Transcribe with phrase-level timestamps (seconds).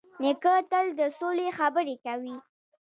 [0.21, 2.35] نیکه تل د سولې خبرې کوي.